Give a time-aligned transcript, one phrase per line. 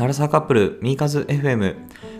[0.00, 1.74] アラサーカップル、ミーカズ FM。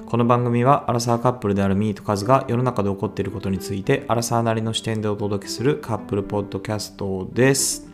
[0.05, 7.89] この番組は、アラサーカップルであるミーとカズが世の中で起こっていることについて、アラサーなりの視点でお届けするカップルポッドキャストです。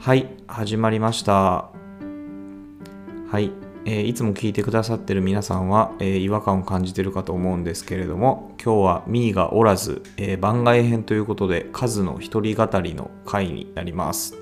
[0.00, 1.32] はい、始まりました。
[1.32, 1.70] は
[3.40, 3.52] い、
[3.86, 14.36] えーいつも聞いてくださってる皆さんは、えー違和感を感じてるかと思うんですけれども、今日はミーがおらず、えー番外編ということで、カズの一人語りの回になります。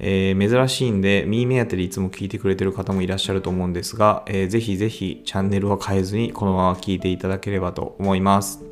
[0.00, 8.70] えー珍しいんで、ミー目当てでいつも聞いてくれてる方もいらっしゃると思うんですが、えーぜひぜひチャンネルは変えずにこのまま聞いていただければと思います。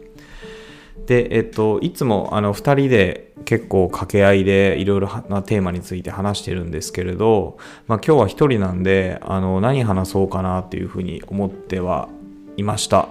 [1.09, 7.57] で、えっと、いつもあの2人で結構掛け合いでいろいろなテーマについて話してるんですけれど、
[7.87, 12.11] まあ、今日は1人なんであの何話そうかなっていうふうに思っては
[12.59, 13.09] いました。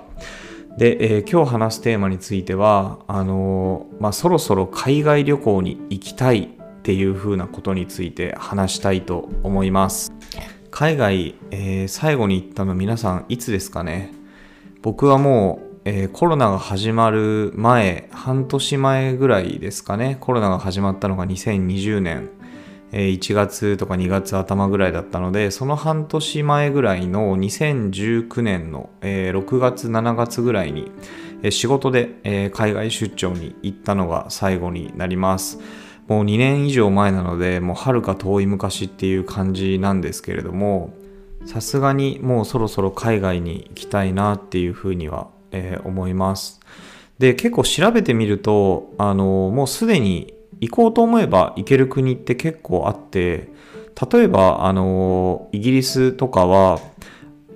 [0.77, 6.49] で、えー今日話すテーマについてはあのまあ、そろそろ海外旅行に行きたい
[6.87, 10.13] っていうふうなことについて話したいと思います。
[10.71, 14.13] 海外、えー最後に行ったの皆さんいつですかね？
[14.81, 20.15] 僕はもう、えーコロナが始まる前半年前ぐらいですかね。
[20.21, 22.29] コロナが始まったのが2020年、
[22.93, 30.89] 1月とか2月頭ぐらいだったのでその半年前ぐらいの2019年の、6月7月ぐらいに、
[31.49, 35.59] 仕事で、海外出張に行ったのが最後になります。
[36.07, 40.93] もう2年以上前なのでもうはるか遠い昔っていう感じなんですけれども
[41.47, 46.59] さすがにもうそろそろ海外に行きたいなっていうふうには、えー思います。
[47.19, 53.49] で、結構調べてみると、あのもうすでに行こうと思えば行ける国って結構あって、
[54.11, 56.79] 例えば、あのイギリスとかは、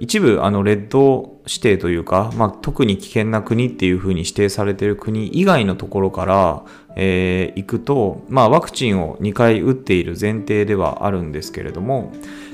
[0.01, 12.11] 一部、あの、レッド指定というか、まあ、特に危険な国っていうふうに指定されている国以外のところから、えー行くと、まあ、ワクチンを2回打っている前提ではあるんですけれども、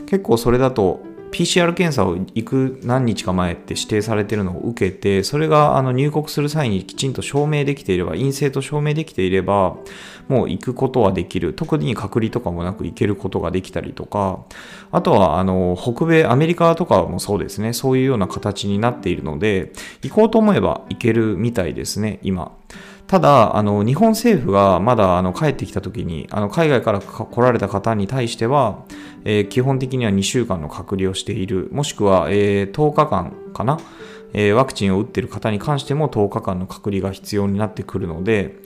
[0.08, 1.00] 結構それだと
[1.32, 9.78] PCR 検査を行く何日か前って指定されているのを受けてそれがあの入国する際にきちんと証明できていれば陰性と証明できていれば
[10.28, 11.54] もう行くことはできる。
[11.54, 14.40] 特に隔離とかもなく行けることができたりとか。
[14.92, 17.74] あとはあの北米アメリカとかもそうですね。
[17.74, 19.72] そういうような形になっているので
[20.04, 22.52] 行こうと思えば行けるみたいですね今。
[23.08, 28.84] ただ、あの、日本政府がまだ、あの、帰ってきた時に、あの、海外から来られた方に対しては、
[29.24, 33.80] えー基本的には2週間の隔離をしている、もしくは、えー10日間かな、
[34.34, 38.58] えーワクチンを打っている方に関しても10日間の隔離が必要になってくるので、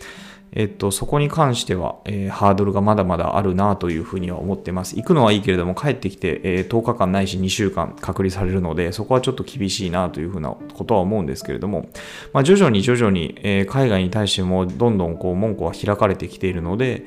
[0.54, 4.98] えっと、そこに関しては、えーハードルがまだまだあるなというふうには思ってます。
[4.98, 11.88] 行くのはいいけれども、帰ってきて、えー10日間ないし2週間隔離されるので、そこはちょっと厳しいなというふうなことは思うんですけれども、
[12.34, 17.06] まあ、徐々に徐々に、えー海外に対してもどんどんこう門戸は開かれてきているので、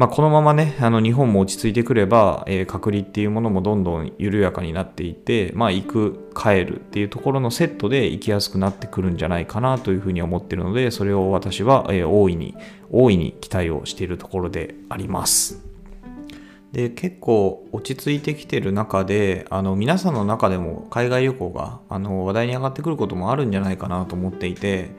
[0.00, 12.56] まあ、このままね、あの日本も落ち着いてくれば、えー隔離っていうものもどんどん緩やかになっていって、まあ、行く、帰るっていうところのセットで行きやすくなってくるんじゃないかなというふうに思ってるので、それを私は、えー大いに、
[12.90, 15.62] 大いに期待をしているところであります。
[16.72, 24.92] で結構落ち着いてきてる中であの皆さんの中でも海外旅行があの話題に上がってくることもあるんじゃないかなと思っていて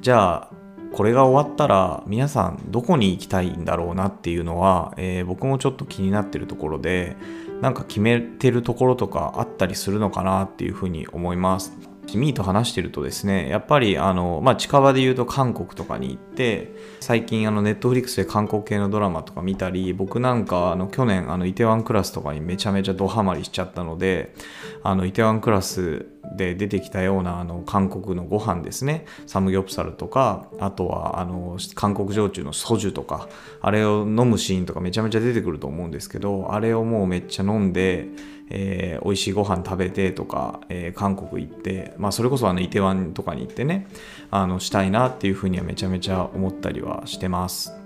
[0.00, 0.50] じゃあ
[0.92, 7.16] これが終わったら皆さんどこに行きたいんだろうなっていうのは、えー僕もちょっと気になってるところで
[7.60, 11.72] なんか決めてるところとかあったりするのかなっていうふうに思います。
[12.16, 24.34] ミーと話してるとですね、やっぱりあの、まあ、近場で言うと韓国とかに行って、最近あのネットフリックスで韓国系のドラマとか見たり、僕なんかあの去年あのイテワンクラスとかにめちゃめちゃドハマりしちゃったので、
[24.82, 26.06] あのイテワンクラス
[26.38, 33.28] で出てきたようなあの韓国のご飯ですね、サムギョプサルとか、あとはあの韓国焼酎のソジュとか、
[33.60, 38.08] あれを飲むシーンとかめちゃめちゃ出てくると思うんですけど、あれをもうめっちゃ飲んで、
[38.50, 43.86] えー美味しいご飯食べてとか、えー韓国行って、まあ、それこそあのイテワンとかに行ってね
[44.30, 47.77] あのしたいなっていうふうにはめちゃめちゃ思ったりはしてます。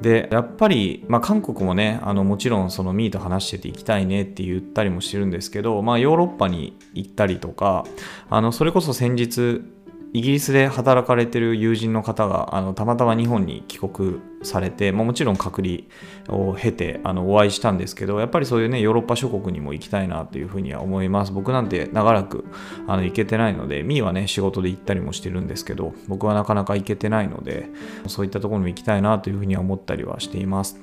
[0.00, 7.84] でやっぱり、まあ、韓国もねあのもちろんそのミーと話してて行きたいねって言ったりもしてるんですけど、まあ、ヨーロッパに行ったりとか
[8.30, 9.62] あのそれこそ先日
[10.12, 15.82] イギリスで働かれてる友人の方があのたまたま日本に帰国されて、まあ、もちろん隔離
[16.28, 21.32] を経てあのお会いしたんですけどやっぱりそういうねヨーロッパ諸国にも行きたいなというふうには思います。
[21.32, 22.44] 僕なんて長らく
[22.88, 27.68] あの行けてないのでミーはね仕事で行ったりもしてるんですけど僕はなかなか行けてないので
[28.08, 30.80] そういったところにも行きたいなというふうには思ったりはしています。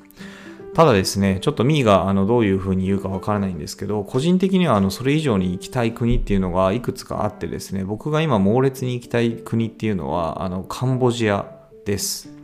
[0.77, 11.51] ただですね、ちょっとミーがあのどういうふうに言うかわからないんですけど、個人的にはあのそれ以上に行きたい国っていうのがいくつかあってですね、僕が今猛烈に行きたい国っていうのはあのカンボジア
[11.83, 12.37] です。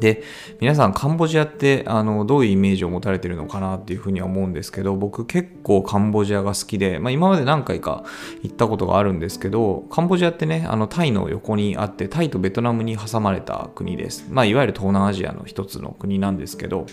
[0.00, 0.22] で
[0.60, 8.04] 皆さんカンボジアってあのどういうイメージを持たれてるのかなっていうふうには思うんですけど僕結構カンボジアが好きで、まあ、今まで何回か
[8.42, 16.86] 行ったことがあるんですけどカンボジアってねあのタイの横にあってタイとベトナムに挟まれた国です、まあ、いわゆる東南アジアの一つの国なんですけど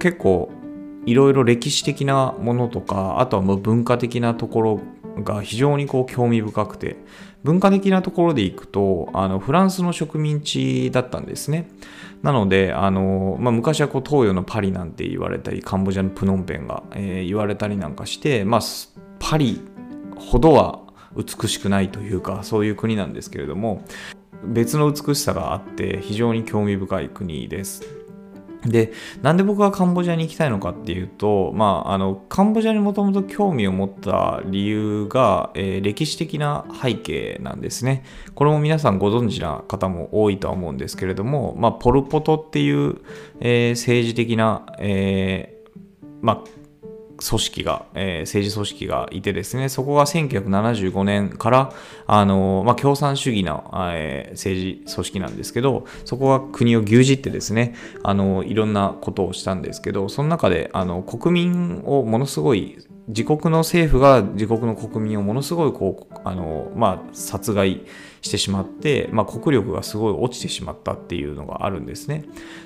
[0.00, 0.50] 結構
[1.04, 4.80] いろいろ歴史的なものとかあとはもう文化的なところ
[5.22, 6.96] が非常にこう興味深くて
[7.46, 11.70] 文化的なところでいくとあのフランスの植民地だったんですね。
[12.22, 18.60] なのであの、まあ、昔はこう東洋のパリなんて言われたりカンボジアのプノンペンが、えー、言われたりなんかして、まあ、
[19.20, 19.60] パリ
[20.16, 20.80] ほどは
[21.14, 23.84] 美しくないというかそういう国なんですけれども
[24.44, 27.95] 別の美しさがあって非常に興味深い国です。
[28.68, 28.92] で、
[29.22, 38.04] なんで僕はカンボジアに行きたいのかっていうと、まあ、あの、カンボジアにもともと興味を持った理由が、えー、歴史的な背景なんですね。
[38.34, 42.96] これも皆さんご存知な方も多いとは思うんですけれども、まあ、ポル・ポトっていう、
[43.40, 46.65] えー、政治的な、えー、まあ、
[47.18, 51.72] 組織が、えー、政治組織がいてですね、そこが1975年から、
[52.06, 62.78] あのまあ、共産主義の、えー、政治組織なんですけど、そこが国を牛耳ってですね、あのいろんなことをしたんですけど、その中であの国民をものすごい
[63.08, 67.84] 自国の政府が自国の国民をものすごいこうあの、まあ、殺害
[68.26, 72.24] してしまって、まあ、国力がすごい落ちてしまったっていうのがあるんですね。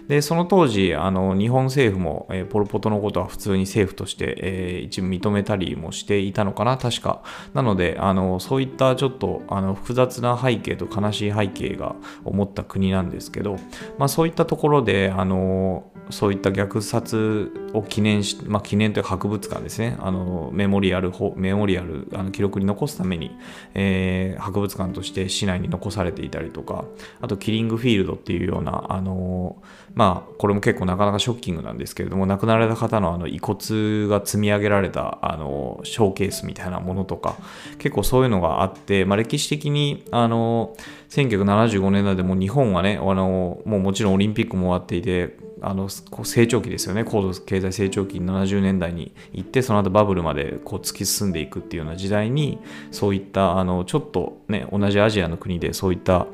[0.08, 7.22] でその当時あの日本政府も、えー、ポル・ポトのことは普通に政府として、えー、一部認めたりもしていたのかな確か。
[7.54, 13.56] なのであのそういったちょっとあの複雑な背景と悲しい背景が思った国なんですけど、
[13.98, 23.36] まあ、そういったところであのそういった虐殺を記念し、まあ、記念という博物館ですね、あのメモリアル、メモリアル、あの記録に残すために、
[23.74, 26.84] えー、博物館として市内に残されていたりとか、
[27.20, 29.56] あとキリングフィールドっていうような、あの
[29.94, 37.36] まあ、これも結構なかなかショッキングなんですけれども、亡くなられた方のあの遺骨が積み上げられたあのショーケースみたいなものとか、
[37.78, 40.74] 結構そういうのがあって、まあ、歴史的に、あの
[41.08, 52.58] 1975年代でも日本はね、あのもうもちろんオリンピックも終わっていて、あの成長期ですよね高度経済成長期70年代に行ってその後バブルまでこう突き進んでいくっていうような時代に
[52.90, 56.26] そういったあのちょっとね同じアジアの国でそういった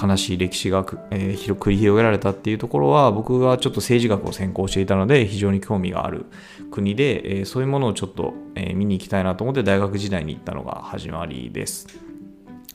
[0.00, 6.26] 悲しい歴史が、えー、繰り広げられたっていうところは僕がちょっと政治学を専攻していたので非常に興味がある
[6.70, 12.01] 国で、えー、そういうものをちょっと、えー、見に行きたいなと思って大学時代に行ったのが始まりです。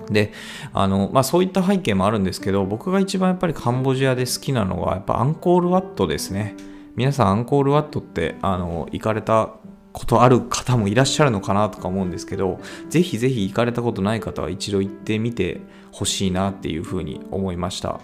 [0.09, 0.31] で、
[0.73, 6.55] あの、まあそういった背景もあるんですけど、僕が一番やっぱりカンボジアで好きなのは、やっぱアンコールワットですね。
[6.95, 9.51] 皆さんアンコールワットって、あの、行かれた
[9.97, 12.59] ことある方もいらっしゃるのかなとか思うんですけど、
[12.89, 15.61] ぜひぜひ行かれたことない方は一度行ってみて
[15.91, 17.99] ほしいなっていうふうに思いました。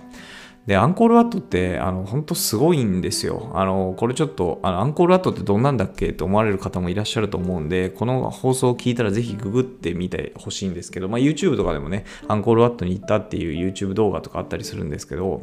[0.66, 3.52] で、アンコールワットって、あの、本当すごいんですよ。
[3.54, 6.14] あの、これちょっと、あの、アンコールワットってどんなんだっけ？
[6.14, 15.42] と思われる方もいらっしゃると思うんで、この放送を聞いたらぜひググってみてほしいんですけど、まあ、YouTube とかでもね、アンコールワットに行ったっていう YouTube 動画とかあったりするんですけど、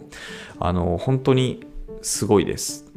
[0.59, 1.67] あの、本当に
[2.01, 2.91] すごいです。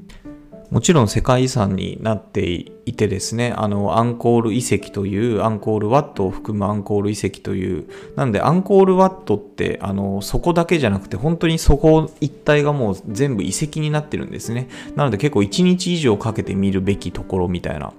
[0.74, 2.50] もちろん世界遺産になって
[2.88, 7.86] いてですね、あの、アンコール遺跡という、アンコールワットを含むアンコール遺跡という、
[8.16, 14.68] なんでアンコールワットって、あの、そこだけじゃなくて、本当にそこ一帯がもう全部遺跡になってるんですね。
[14.96, 17.94] なので結構1日以上かけて見るべきところみたいな、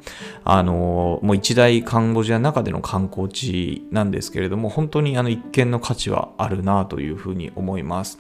[0.45, 8.19] あの、もう一大カンボジアの中での観光地なんですけれども、本当にあの一見の価値はあるなというふうに思います。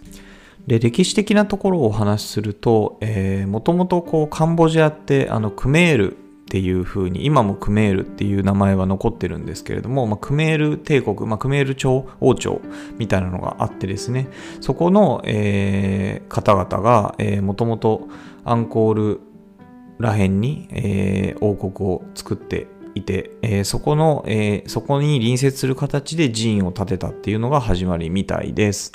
[0.66, 2.99] で歴史的なところをお話しすると、
[3.47, 12.61] もともとカンボジアってあのクメールっていう風に今もクメールっていう名前は残ってるんですけれども、まあ、クメール帝国、まあ、クメール朝王朝
[12.97, 14.28] みたいなのがあってですね
[14.61, 18.09] そこの、えー、方々が、もともと
[18.44, 19.21] アンコール
[19.99, 28.92] らへんに、えー、王国を作っていて、えー、そこの、えー、そこに隣接する形で寺院を建てたっていうのが始まりみたいです。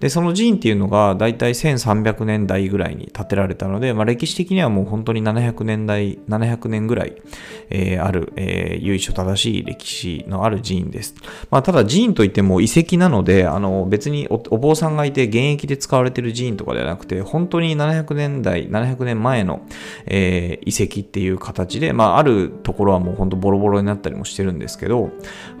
[0.00, 7.22] で、その寺院っていうのが大体1300年代ぐらいに建てられたので、まあ、歴史的にはもう本当に700年代、700年ぐらい、
[7.70, 11.14] えー、ある、えー、由緒正しい歴史のある寺院です。
[11.50, 19.62] まあ、ただ寺院といっても遺跡なので、あの別にお坊さんがいて現役で使われてる寺院とかではなくて、本当に700年代、700年前の、
[20.06, 25.10] えー、遺跡っていう形で、まあ、あるところはもう本当ボロボロになったりもしてるんですけど、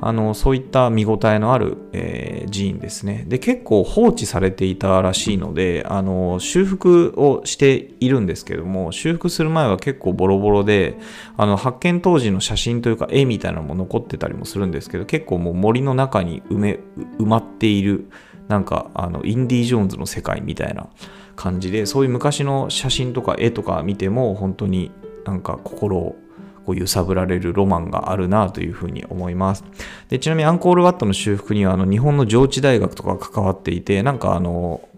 [0.00, 3.24] あのそういった見応えのある、えー、寺院ですね。
[3.28, 10.96] で、結構放置されていたらしいので、あの、修復をしているんですけども、修復する前は結構ボロボロで、
[11.36, 16.80] あの、発見当時の写真というか絵みたいなのも残ってたりもするんですけど、結構もう森の中に埋め、
[17.18, 18.08] 埋まっている、
[18.48, 20.88] なんか、あの、インディ・ジョーンズの世界みたいな
[21.34, 24.90] 感じでそういう昔の写真とか絵とか見ても本当に
[25.24, 26.16] なんか心を
[26.64, 29.64] こう揺さぶられるロマンがあるなというふうに思います。
[30.08, 34.88] でちなみにアンコールワットの修復にはあの日本の上智大学とか関わっていてなんかあの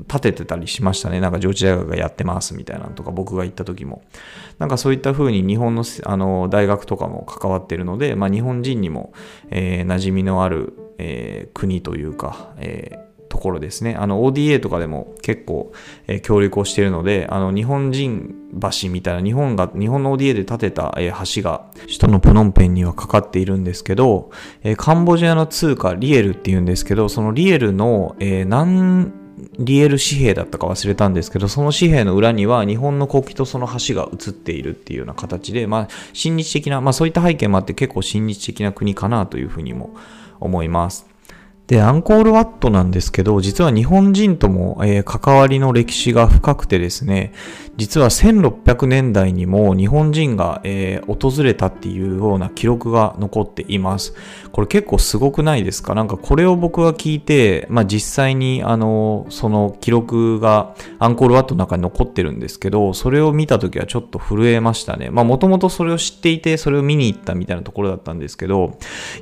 [0.00, 1.20] 立ててたりしましたね。
[1.20, 4.02] なんか上智大学がやってますみたいなのとか僕が行った時も。
[4.58, 9.12] なんかそういった風に日本のあの大学とかも関わってるので、まあ、日本人にも、
[9.50, 13.96] えー、馴染みのある、えー、国というか、えーところですね。
[13.98, 15.72] あの ODA とかでも結構、
[16.06, 18.34] えー、協力をしているので、あの日本人
[18.82, 24.30] 橋みたいな日本が、日本の ODA で建てた、えー、橋が首都のプノンペンにはかかっているんですけど、
[24.62, 29.14] えー、カンボジアの通貨リエルっていうんですけど、そのリエルの、えー、何
[29.58, 39.96] リエル紙幣だったか忘れたんですけど、その紙幣の裏には日本の国旗とその橋が映っているっていうような形で、まあ、親日的な、まあそういった背景もあって結構親日的な国かなというふうにも
[40.38, 41.12] 思います。
[41.72, 47.32] で、アンコールワットなんですけど、実は日本人とも、えー、関わりの歴史が深くてですね、
[47.78, 54.12] 実は1600年代にも日本人が、えー、訪れたっていうような記録が残っています。
[54.52, 55.94] これ結構すごくないですか？
[55.94, 65.08] なんかこれを僕は聞いて、まあ実際にあの、その記録がアンコールワットの中に残ってるんですけど、それを見た時はちょっと震えましたね。
[65.08, 68.76] まあもともとそれを知っていて、それを見に行ったみたいなところだったんですけど、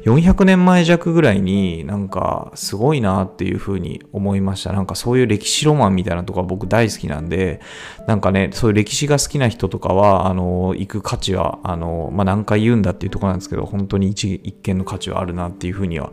[0.05, 4.73] 400年前弱ぐらいになんかすごいなっていうふうに思いました。
[4.73, 7.61] なんかそういう歴史ロマンみたいなとこは僕大好きなんで、
[8.07, 16.13] なんかね、そういう歴史が好きな人とかは、あの、行く価値は、あの、まあ、何回言うんだっていうところなんですけど、本当に一一見の価値はあるなっていうふうには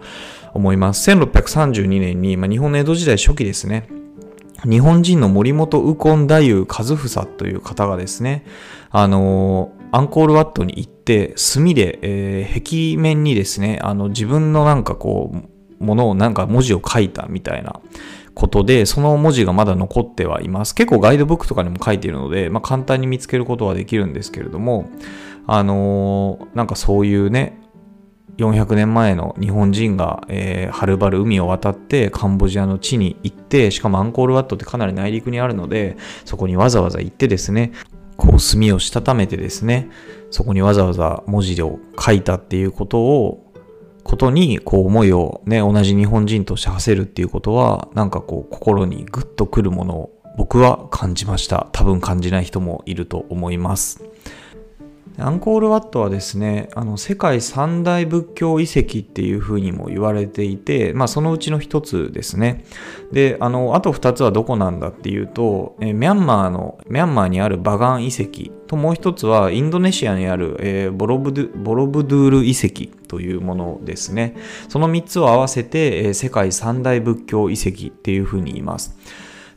[0.53, 1.09] 思います。
[1.11, 3.87] 1632年に、まあ、日本の江戸時代初期ですね。
[4.63, 8.45] 日本人の森本右近太夫和房という方がですね、
[8.89, 17.79] あの、アンコールワットに行って、墨で、えー、壁面にですね、あの、自分のなんかこう、ものをなんか文字を書いたみたいな
[18.33, 20.75] ことで、その文字がまだ残ってはいます。
[20.75, 24.89] 結構ガイドブックとかにも書いているので、まあ、簡単に見つけることはできるんですけれども、
[25.47, 27.59] あのー、なんかそういうね、
[28.37, 37.71] 400年前の日本人が、えー、はるばる海を渡ってカンボジアの地に行って、しかもアンコールワットってかなり内陸にあるので、そこにわざわざ行ってですね、
[38.15, 39.89] こう墨をしたためてですね、
[40.29, 43.46] そこにわざわざ文字を書いたっていうことを
[44.07, 51.67] ことに、こう思いをね、同じ日本人として馳せるっていうことは、なんかこう心にグッとくるものを僕は感じました。
[51.73, 54.03] 多分感じない人もいると思います。
[55.19, 62.65] アンコールワットはですね、あの世界三大仏教遺跡っていうふうにも言われていて、まあそのうちの一つですね。
[63.11, 74.35] で、あの、あと二つはどこなんだっていうと、えミャンマーの、ミャンマーにあるバガン遺跡ともう一つはインドネシアにある、えー、ボロブドゥボロブドゥール遺跡というものですね。
[74.69, 78.95] その三つを合わせて、えー、世界三大仏教遺跡っていうふうに言います。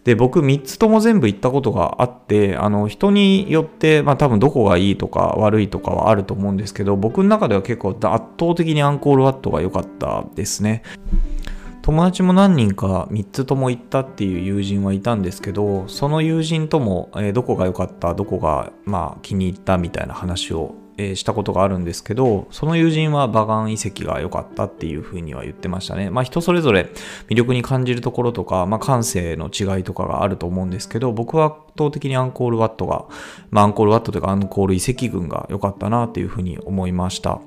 [0.04, 10.82] で、僕3つとも全部行ったことがあって、あの、人によって、まあ多分どこがいいとか悪いとかはあると思うんですけど、僕の中では結構圧倒的にアンコールワットが良かったですね。
[11.82, 26.10] 友達も何人か3つとも行ったっていう友人はいたんですけど、その友人とも、えー、どこが良かった、どこが、まあ、気に入ったみたいな話をえ、したことがあるんですけど、その友人はバガン遺跡が良かったっていうふうには言ってましたね。
[26.10, 26.90] まあ人それぞれ
[27.28, 33.06] 魅力に感じるところとか、まあ感性の違いとかがあると思うんですけど、僕は圧倒的にアンコールワットが、
[33.50, 37.40] まあアンコールワットというかアンコール遺跡群が良かったなっていうふうに思いました。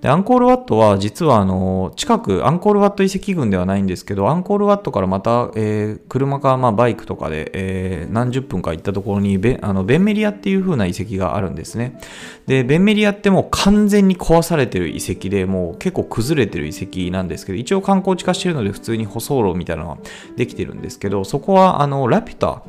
[0.00, 12.00] で、アンコールワットは実はあの、近く、アンコールワット遺跡群ではないんですけど、アンコールワットからまた、えー、車かまあバイクとかで、えー、何十分か行ったところにベ、あの、ベンメリアっていう風な遺跡があるんですね。
[12.46, 19.98] で、ベンメリアってもう完全に壊されてる遺跡で、もう結構崩れてる遺跡なんですけど、一応観光地化してるので普通に舗装路みたいなのが
[20.36, 22.62] できてるんですけど、そこはあの、ラピュタ、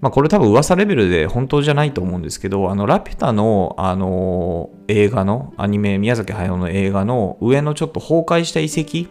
[0.00, 9.10] まあ、これ多分噂レベルで本当じゃないと思うんですけど、あの、ラピュタの、あの映画の、アニメ、宮崎駿の映画の上のちょっと崩壊した遺跡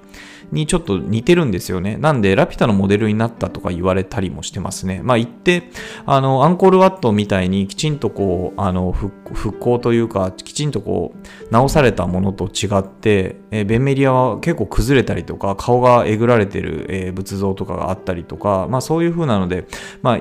[0.51, 1.97] にちょっと似てるんですよね。
[1.97, 5.01] なんで、ラピュタのモデルになったとか言われたりもしてますね。
[5.03, 5.63] まあ、言って、
[6.05, 19.67] あの、アンコールワットみたいにきちんとこう、あの、復興というか、きちんとこう、直されたものと違って、えー、ベンメリアは結構崩れたりとか、顔がえぐられてる、えー、仏像とかがあったりとか、まあそういう風なので、
[20.01, 20.19] まあ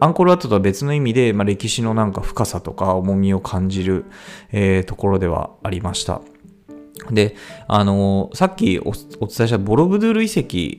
[0.00, 4.04] アンコールワットとは別の意味で、まあ、歴史のなんか深さとか重みを感じる、
[4.52, 6.20] えー、ところではありました。
[7.10, 7.36] で、
[7.68, 10.26] あのー、さっきお伝えしたボロブドゥール遺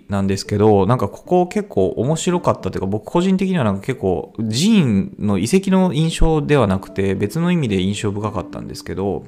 [0.06, 9.24] 跡なんですけど、なんかここ結構面白かったというか、僕個人的にはなんか結構寺院の遺跡の印象ではなくて、別の意味で印象深かったんですけど、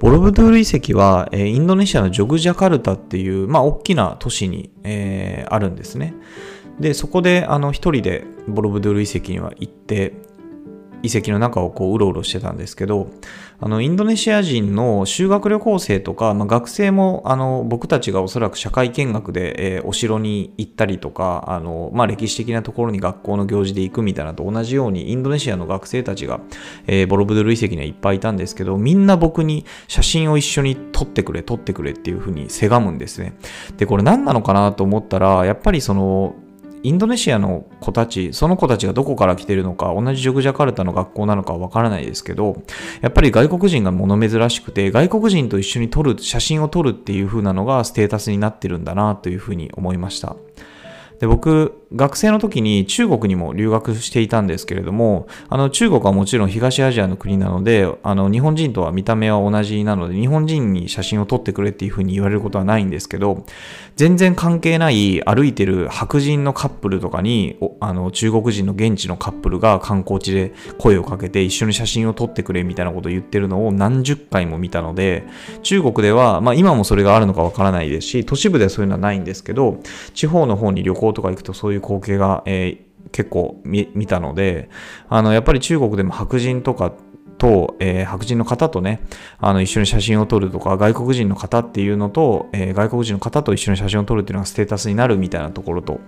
[0.00, 6.14] ボロブドゥール遺跡は、えー、インドネシアのジョグジャカルタっていう、まあ、大きな都市に、えー、あるんですね。
[6.80, 10.14] でそこであの一人でボロブドゥール遺跡には行って
[11.04, 13.10] 遺跡の中をこううろうろしてたんですけど
[13.60, 26.40] あのインドネシア人の修学旅行生とか、まあ、学生もあの僕たちがおそらく社会見学で、えー、お城に行ったりとかあの、まあ、歴史的なところに学校の行事で行くみたいなと同じようにインドネシアの学生たちが、
[26.86, 33.36] えー、ボロブドゥル遺跡にはいっぱいいたんですけどみんな僕に写真を一緒に撮ってくれ撮ってくれっていうふうにせがむんですね。
[33.76, 36.34] でこれ何なのかなと思ったらやっぱりその
[36.84, 42.62] インドネシアの子たち、その子たちがどこから来てるのか、同じジョグジャカルタの学校なのかわからないですけど、
[43.00, 50.36] やっぱり外国人が物珍しくて、外国人と一緒に撮る、写真を撮るっていう風なのがステータスになってるんだなというふうに思いました。
[51.20, 63.44] で僕、学生の時に中国にも留学していたんですけれども、あの中国はもちろん東アジアの国なので、あの日本人とは見た目は同じなので、日本人に写真を撮ってくれっていうふうに言われることはないんですけど、
[63.96, 75.24] 全然関係ない歩いてる白人のカップルとかに、あの中国人の現地のカップルが観光地で声をかけて一緒に写真を撮ってくれみたいなことを言ってるのを何十回も見たので、
[75.62, 79.78] 中国では、まあ今もそれがあるのかわからないですし、都市部ではそういうのはないんですけど、
[80.14, 84.68] 地方の方に旅行とか行くとそういう光景が、えー、結構見たので、
[85.08, 86.92] あの、やっぱり中国でも白人とか
[87.38, 89.00] と、えー、白人の方とね、
[89.38, 96.00] あの、一緒に写真を撮るとか、外国人の方っていうのと、えー、外国人の方と一緒に写真を撮るっていうのがステータスになるみたいなところと、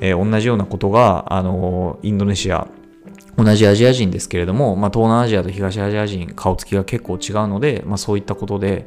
[0.00, 2.66] えー、同じようなことが、あのインドネシア、
[3.42, 8.86] 同じアジア人ですけれども、まあ、東南アジアと東アジア人顔つきが結構違うので、まあ、そういったことで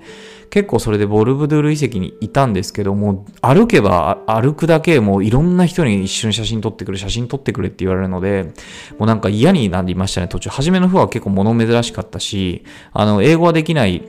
[0.50, 8.54] 結構それでボルブドゥール遺跡にいたんですけども歩けば歩くだけもういろんな人に一緒に写真撮ってくれ写真撮ってくれって言われるので
[9.00, 10.50] もうなんか嫌になりましたね途中。
[10.52, 14.08] 初めの方は結構物珍しかったしあの英語はできない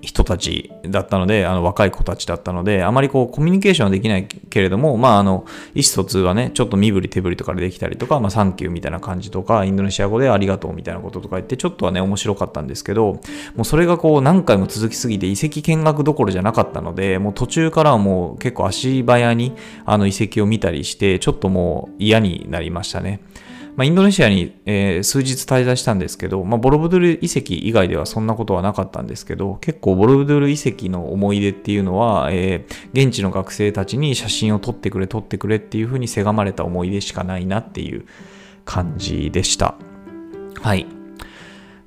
[0.00, 5.44] 人たちだったので、あの若い子たちだったので、あまりこうコミュニケーションはできないけれども、まああの、
[5.74, 13.20] 意思疎通はね、ちょっと身振り手振りとかでできたりとか、まあサンキューみたいな感じとか、インドネシア語でありがとうみたいなこととか言って、ちょっとはね、面白かったんですけど、
[13.54, 19.52] もうそれがこう何回も続きすぎて遺跡見学どころじゃなかったので、もう途中からはもう結構足早に
[19.84, 23.20] あの遺跡を見たりして、ちょっともう嫌になりましたね。
[23.74, 38.04] まあ、インドネシアに、えー、数日滞在したんですけど、まあ、ボロブドゥル遺跡以外ではそんなことはなかったんですけど、結構ボロブドゥル遺跡の思い出っていうのは、えー、現地の学生たちに写真を撮ってくれ、撮ってくれっていうふうにせがまれた思い出しかないなっていう
[38.64, 39.74] 感じでした。
[40.60, 41.01] はい。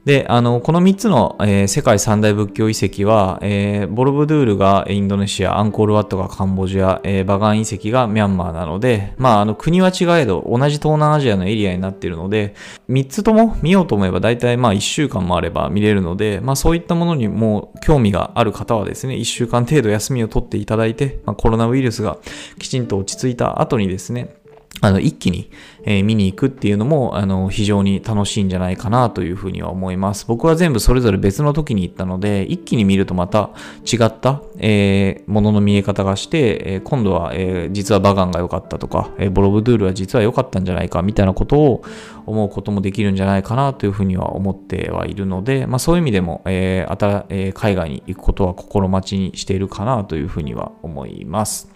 [0.06, 12.54] で、あの、この3つの、えー、世界三大仏教遺跡は、えー、ボロブドゥールがインドネシア、アンコールワットがカンボジア、えー、バガン遺跡がミャンマーなので、まあ、あの、国は違えど、同じ東南アジアのエリアになっているので、
[12.88, 22.20] 3つとも見ようと思えば、大体まあ、1週間もあれば見れるので、まあ、そういったものにも興味がある方はですね、1週間程度休みを取っていただいて、まあ、コロナウイルスが
[22.60, 24.36] きちんと落ち着いた後にですね、
[24.82, 25.50] あの、一気に、
[25.84, 30.26] えー、見に行くっていうのも、あの、非常に楽しいんじゃないかなというふうには思います。
[30.28, 33.52] 僕は全部それぞれ別の時に行ったので、一気に見るとまた
[33.92, 41.84] 違った、えー、ものの見え方がして、えー、今度は、えー、実はバガンが良かったとか、えー、ボロブドゥールは実は良かったんじゃないかみたいなことを
[42.26, 51.70] 思うこともできるんじゃないかなというふうには思ってはいるので、まあそういう意味でも、えー、あた、えー、海外に行くことは心待ちにしているかなというふうには思います。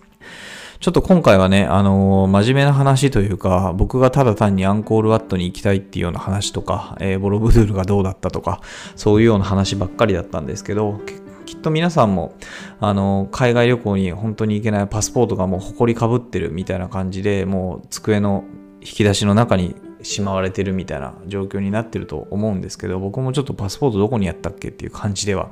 [0.80, 8.62] ちょっと今回はね、あのー、真面目な話というか、僕がただ単にアンコールワットに行きたいっていうような話とか、えー、ボロブドゥールがどうだったとか、
[8.96, 11.02] そういうような話ばっかりだったんですけど、
[11.46, 12.34] きっと皆さんも、
[12.80, 18.46] あの、海外旅行に本当に行けないパスポートがもう埃かぶってるみたいな感じで、もう机の
[18.80, 25.52] 引き出しの中にしまわれてるみたいな状況になってると思うんですけど、僕もちょっとパスポートどこにやったっけっていう感じでは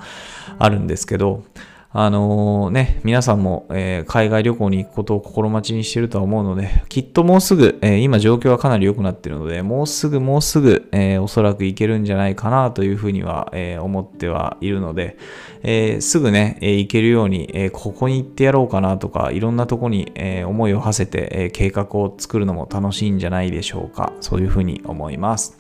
[0.57, 1.43] あるんですけど、
[1.91, 15.17] あのー、ね、皆さんも、えー、海外旅行に行くことを心待ちにしているとは思うので、きっともうすぐ、えー、今状況はかなり良くなっているので、もうすぐもうすぐ、えおそらく行けるんじゃないかなというふうには、え思ってはいるので、
[15.63, 24.11] えすぐね、え行けるように、えここに行ってやろうかなとか、いろんなとこに、え思いを馳せて、え計画を作るのも楽しいんじゃないでしょうか。
[24.19, 25.57] そういうふうに思います。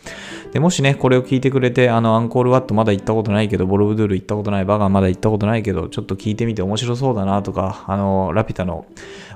[0.51, 8.85] でもしね、これを聞いてくれて、あの、アンコールワットまだ行ったことないけど、ボルブドゥール行ったことない、バガンまだ行ったことないけど、ちょっと聞いてみて面白そうだなとか、あの、ラピュタの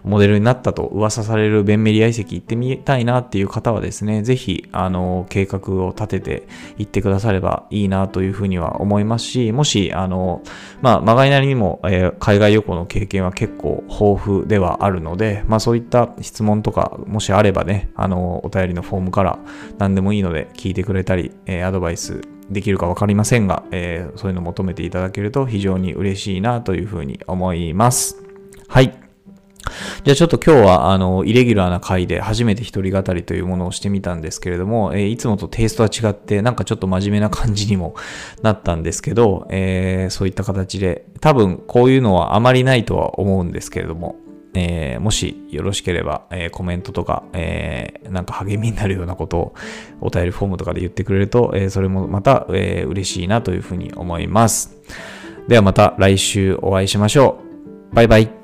[0.04, 10.42] モデルになったと噂されるベンメリア遺跡行ってみたいなっていう方はですね、ぜひ、あの、計画を立てて行ってくださればいいなというふうには思いますし、もし、あの、
[10.82, 19.40] まあ、まがいなりにも、えー、海外旅行の経験は結構豊富ではあるので、まあ、そういった質問とか、もしあればね、あの、お便りのフォームから
[19.78, 28.22] 何でもいいので聞いてくれたり、えー、アドバイスできるか分かりませんが、えー、そういうのを求めていただけると非常に嬉しいなというふうに思います。
[28.68, 29.02] はい。
[30.04, 37.96] じゃあちょっと今日はあのイレギュラーな回で初めて一人語りというものをしてみたんですけれども、えー、いつもとテイストは違ってなんかちょっと真面目な感じにも
[38.42, 44.16] なったんですけど、えー、そういった形で多分こういうのはあまりないとは思うんですけれども、
[44.54, 49.56] えー、もしよろしければ、えー、コメントとか、えー、なんか励みになるようなことを
[50.02, 54.76] お便りフォームとかで言ってくれると、えそれもまた、え嬉しいなというふうに思います。
[55.48, 57.40] ではまた来週お会いしましょ
[57.92, 57.96] う。
[57.96, 58.41] バイバイ。